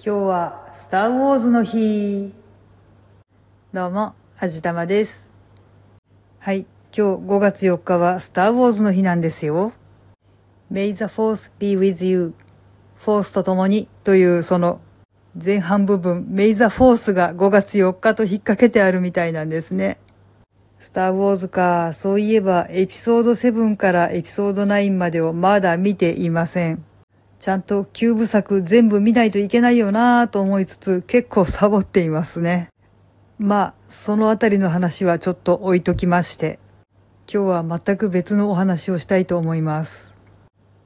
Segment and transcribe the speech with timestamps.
[0.00, 2.32] 今日はスターウォーズの日。
[3.72, 5.28] どうも、あじたまです。
[6.38, 6.66] はい、
[6.96, 9.72] 今日5月4日はスターウォーズの日なんですよ。
[10.72, 12.32] May the force be with you.
[12.94, 14.80] フォースと共にというその
[15.34, 19.98] 前半部分、May the force が5月4日と引っ掛けてあるみたいなんですね。
[20.78, 26.87] スターウォーズか、そういえばエピソード7からエピソード9までをまだ見ていません。
[27.40, 32.68] ちゃんと9部作全部見ないといけないよなぁと思いつつ結構サボっていますね。
[33.38, 36.58] まあ、そのあたりの話はちょっと置いときまして、
[37.32, 40.16] 今日は全く別のお話をしたいと思います。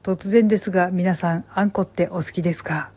[0.03, 2.91] 突然ですが皆さんあんこってお好きですか？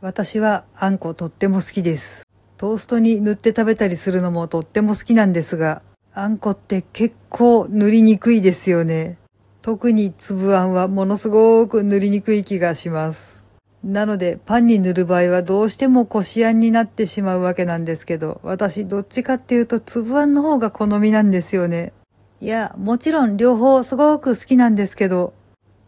[0.00, 2.26] 私はあんことっても好きです。
[2.56, 5.82] トーストに塗って食べたりするのもとっても好きなんですが、
[6.14, 9.18] あんこって結構塗りにくいですよね。
[9.62, 13.46] 特に粒あんはものすごく塗りにくい気がします。
[13.84, 21.92] なのでパンに塗る場合はどうしてもこしあんになってしまうわけなんですけど、私どっちかっていうと粒あんの方が好みなんですよね。
[22.40, 25.32] いや、もちろん両方すごく好きなんですけど、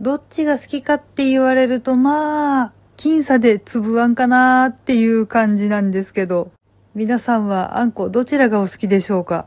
[0.01, 6.53] どっちが好きかって言われるとまあ、僅差で粒あんかなーっていう感じなんですけど、
[6.95, 9.47] 皆さんはあんこどちらがお好きでしょうか？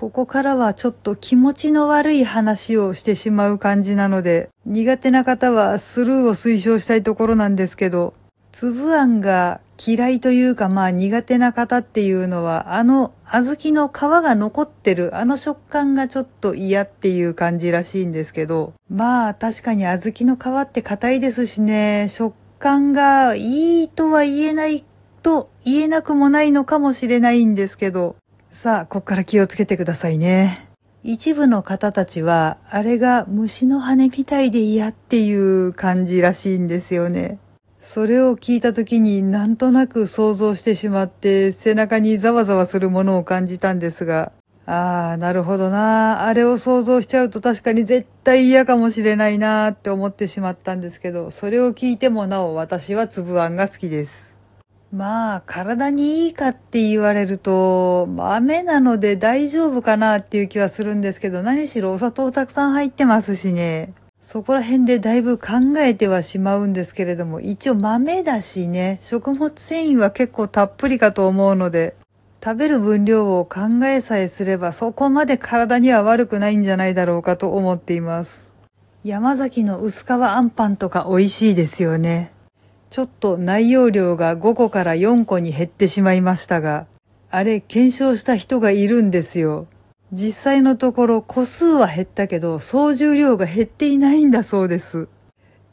[0.00, 8.14] ここからはちょっと気持ちの悪い話をしてしまう感じなので、苦手な方はスルーを推奨したいところなんですけど、
[8.50, 13.92] 粒あんが嫌いというかまあ苦手な方っていうのは、あの小豆の皮
[14.24, 24.82] が残ってるあの食感がちょっと嫌っていう感じらしいんですけど、まあ確かに小豆の皮って硬いですしね、食感がいいとは言えない
[25.22, 28.16] と言えなくもないのかもしれないんですけど、
[28.50, 30.66] さあ、こっから気をつけてくださいね。
[31.04, 37.38] 一部の方たちは、あれが虫の羽みたいで嫌っていう感じらしいんですよね。
[37.78, 44.32] それを聞いた時になんとなく想像してしまって背中にざわざわするものを感じたんですが、
[44.66, 46.26] ああ、なるほどな。
[46.26, 54.39] あれを想像しちゃうと確かに絶対嫌かもしれないなって思ってしまったんですけど、それを聞いてもなお私は粒あんが好きです。
[54.92, 63.94] まあ、体にいいかって言われると、豆なので大丈夫かなっていう気はするんですけど、何しろお砂糖たくさん入ってますしね。
[64.20, 71.96] そこら辺でだいぶ考えてはしまうんですけれども、一応豆だしね、食物繊維は結構たっぷりかと思うので、
[72.42, 78.54] 食べる分量を考えさえすればそこまで体には悪くないんじゃないだろうかと思っています。
[79.04, 82.32] 山崎の薄皮あんパンとか美味しいですよね。
[82.90, 86.88] ちょっと内容量が5個から4個に減ってしまいましたが、
[87.30, 89.68] あれ検証した人がいるんですよ。
[90.12, 95.08] 実際のところ個数は減ったけど総重量が減っていないんだそうです。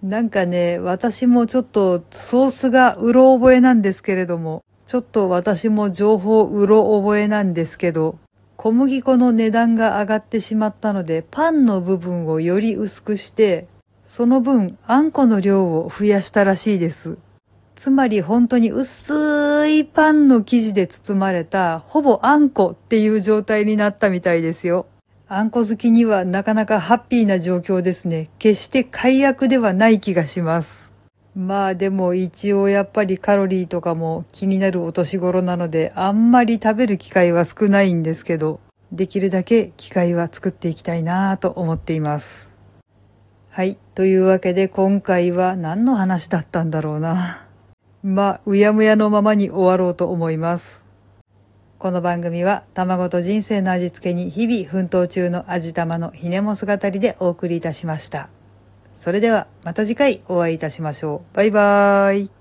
[0.04, 8.20] なんかね、私もちょっとソースがうろ覚えなんですけれども、ちょっと私も情報うろ覚えなんですけど、
[8.58, 13.66] 小麦粉の値段が上がってしまったので、パンの部分をより薄くして、
[14.07, 17.19] その分、あんこの量を増やしたらしいです。
[17.75, 24.88] つまり本当に薄いパンの生地で包まれた、ほぼあんこっていう状態になったみたいですよ。
[25.28, 28.29] あんこ好きにはなかなかハッピーな状況ですね。
[28.40, 30.94] 決して快悪ではない気がします。
[31.35, 42.56] まあでも一応やっぱりカロリーとかも気になるお年頃なので、あんまり食べる機会は少ないんですけど、できるだけ機会は作っていきたいなぁと思っています。
[43.57, 43.75] はい。
[43.95, 47.44] というわけで今回は何の話だったんだろうな。
[48.03, 50.88] まあ、うやむやのままに終わろうと思います。
[51.79, 58.29] この番組は卵と人生の味付けに日々奮闘中の味玉のひねも姿りでお送りいたしました。
[58.94, 61.35] それではまた次回お会いいたしましょう。
[61.35, 62.37] バイバーイ。